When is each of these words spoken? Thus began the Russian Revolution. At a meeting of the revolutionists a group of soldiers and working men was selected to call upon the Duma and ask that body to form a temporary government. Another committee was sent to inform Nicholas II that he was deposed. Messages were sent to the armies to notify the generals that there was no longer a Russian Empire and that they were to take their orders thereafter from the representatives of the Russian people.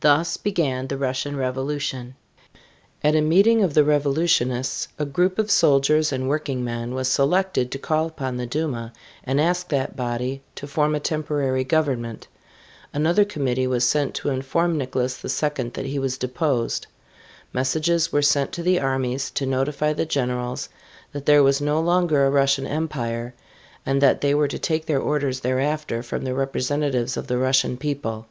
Thus 0.00 0.36
began 0.36 0.88
the 0.88 0.98
Russian 0.98 1.36
Revolution. 1.38 2.14
At 3.02 3.14
a 3.16 3.22
meeting 3.22 3.62
of 3.62 3.72
the 3.72 3.82
revolutionists 3.82 4.88
a 4.98 5.06
group 5.06 5.38
of 5.38 5.50
soldiers 5.50 6.12
and 6.12 6.28
working 6.28 6.62
men 6.62 6.92
was 6.92 7.08
selected 7.08 7.70
to 7.70 7.78
call 7.78 8.04
upon 8.04 8.36
the 8.36 8.44
Duma 8.46 8.92
and 9.24 9.40
ask 9.40 9.70
that 9.70 9.96
body 9.96 10.42
to 10.56 10.66
form 10.66 10.94
a 10.94 11.00
temporary 11.00 11.64
government. 11.64 12.28
Another 12.92 13.24
committee 13.24 13.66
was 13.66 13.82
sent 13.88 14.12
to 14.16 14.28
inform 14.28 14.76
Nicholas 14.76 15.24
II 15.24 15.70
that 15.70 15.86
he 15.86 15.98
was 15.98 16.18
deposed. 16.18 16.86
Messages 17.54 18.12
were 18.12 18.20
sent 18.20 18.52
to 18.52 18.62
the 18.62 18.78
armies 18.78 19.30
to 19.30 19.46
notify 19.46 19.94
the 19.94 20.04
generals 20.04 20.68
that 21.12 21.24
there 21.24 21.42
was 21.42 21.62
no 21.62 21.80
longer 21.80 22.26
a 22.26 22.30
Russian 22.30 22.66
Empire 22.66 23.32
and 23.86 24.02
that 24.02 24.20
they 24.20 24.34
were 24.34 24.48
to 24.48 24.58
take 24.58 24.84
their 24.84 25.00
orders 25.00 25.40
thereafter 25.40 26.02
from 26.02 26.24
the 26.24 26.34
representatives 26.34 27.16
of 27.16 27.28
the 27.28 27.38
Russian 27.38 27.78
people. 27.78 28.26